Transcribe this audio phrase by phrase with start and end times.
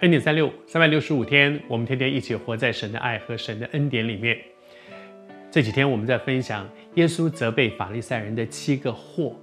[0.00, 4.36] 恩典三六，三百六十五天，我们天天一起活在神的爱和神的恩典里面。
[5.50, 9.34] 这几天我们在分享耶稣责备法利赛人的七个祸。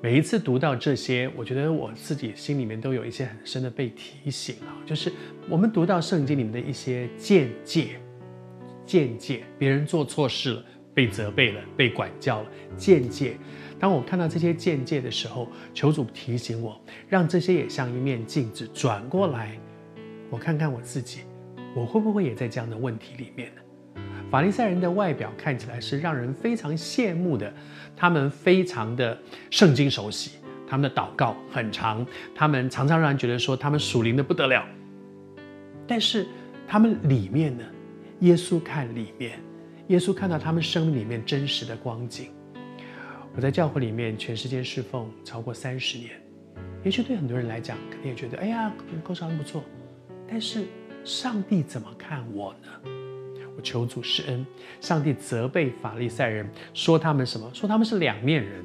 [0.00, 5.12] 每一次读到这些，我觉得我自己心里面都有一些很深的被提醒啊，就是
[5.48, 8.00] 我们读到圣经里面的一些见解，
[8.84, 13.36] 见解，别人做错事了，被责备了，被管教了，见解。
[13.78, 19.56] 当我看到这些见解的时候，求主提醒我，让这些也像一面镜子转过来。
[20.32, 21.20] 我看看我自己，
[21.76, 23.60] 我会不会也在这样的问题里面呢？
[24.30, 27.52] 法利赛人的外表看起来是让人非常羡慕的，
[27.94, 29.16] 他们非常的
[29.50, 34.66] 圣经熟悉，他们的祷告很长，他们常常让人觉得说他们属灵的不得了。
[35.86, 36.26] 但是
[36.66, 37.62] 他们里面呢？
[38.20, 39.38] 耶稣看里面，
[39.88, 42.30] 耶稣看到他们生命里面真实的光景。
[43.34, 46.10] 我在教会里面全世界侍奉超过三十年，
[46.84, 48.72] 也许对很多人来讲，可能也觉得哎呀，
[49.04, 49.62] 够长不错。
[50.32, 50.64] 但是
[51.04, 52.90] 上帝怎么看我呢？
[53.54, 54.46] 我求主施恩。
[54.80, 57.50] 上帝责备法利赛人，说他们什么？
[57.52, 58.64] 说他们是两面人。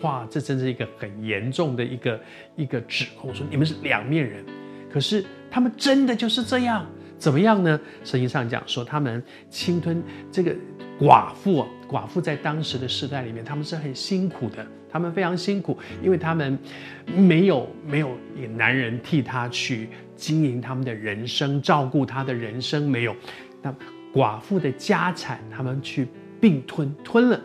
[0.00, 2.18] 哇，这真是一个很严重的一个
[2.56, 3.34] 一个指控。
[3.34, 4.42] 说你们是两面人。
[4.90, 6.86] 可是他们真的就是这样？
[7.18, 7.78] 怎么样呢？
[8.02, 10.56] 圣经上讲说他们侵吞这个
[10.98, 11.66] 寡妇。
[11.92, 14.66] 寡妇在当时的时代里面，他们是很辛苦的。
[14.90, 16.58] 他们非常辛苦，因为他们
[17.06, 18.16] 没有没有
[18.56, 23.14] 男人替他去经营他们的人生，照顾他的人生，没有。
[23.62, 23.74] 那
[24.12, 26.08] 寡妇的家产，他们去
[26.40, 27.40] 并吞吞了，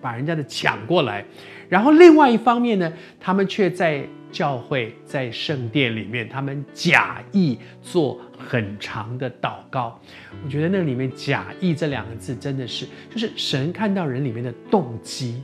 [0.00, 1.24] 把人家的抢过来。
[1.68, 9.98] 然后另外一方面呢，他们却在教会、在圣殿里面，他们假意做很长的祷告。
[10.44, 15.42] 我觉得那里面“假意”这两个字真的是，就是神看到人里面的动机。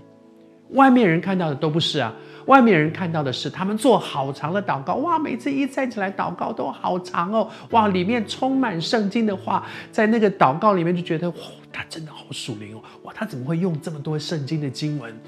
[0.72, 2.12] 外面人看到的都不是啊，
[2.44, 11.36] 外面人看到的是他们做好长的祷告，哇，每次一站起来祷告都好长哦，哇，里面充满圣经的话，在那个祷告里面就觉得，哇，
[11.72, 15.19] 他真的好属灵哦，哇，他怎么会用这么多圣经的经文？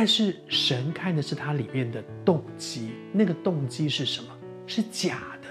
[0.00, 4.28] 但是神看的是他里面的动机，那个动机是什么？
[4.64, 5.48] 是假的，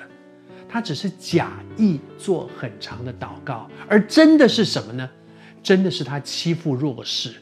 [0.69, 5.09] 他只是假意做很长的祷告，而真的是什么呢？
[5.62, 7.34] 真的是他欺负弱势。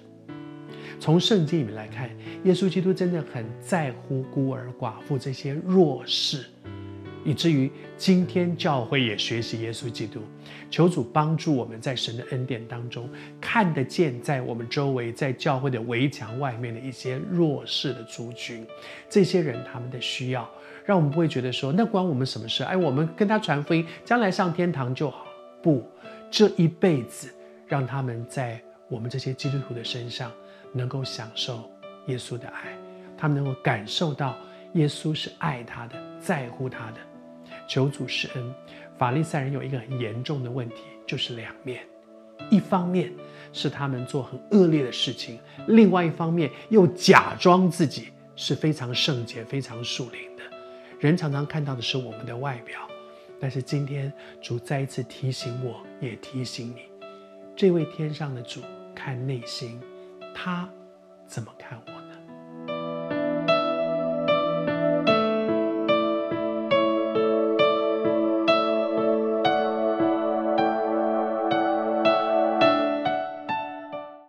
[0.99, 2.09] 从圣经里面来看，
[2.43, 6.43] 耶稣基督真的很在乎孤儿寡妇这些弱势，
[7.25, 10.21] 以至于今天教会也学习耶稣基督，
[10.71, 13.09] 求主帮助我们在神的恩典当中
[13.41, 18.65] 看得见，在我们周围在教会的围墙外面的一些弱势的族群，
[19.09, 20.49] 这些人他们的需要，
[20.85, 22.63] 让我们不会觉得说那关我们什么事？
[22.63, 25.25] 哎，我们跟他传福音，将来上天堂就好。
[25.61, 25.83] 不，
[26.31, 27.29] 这一辈子
[27.67, 30.31] 让他们在我们这些基督徒的身上。
[30.77, 31.71] 能够享受
[32.07, 32.77] 耶稣的爱，
[33.17, 34.35] 他们能够感受到
[34.73, 36.97] 耶稣是爱他的，在乎他的。
[37.67, 38.53] 求主施恩。
[38.97, 41.83] 法利赛人有一个很严重的问题，就是两面。
[42.49, 43.13] 一方面
[43.53, 50.43] 是他们做很恶劣的事情，另外一方面又假装自己是非常圣洁、非常属灵的。
[50.99, 52.79] 人常常看到的是我们的外表，
[53.39, 54.11] 但是今天
[54.41, 56.83] 主再一次提醒我，也提醒你，
[57.55, 58.61] 这位天上的主
[58.93, 59.79] 看内心。
[60.33, 60.69] 他
[61.25, 61.94] 怎么看我？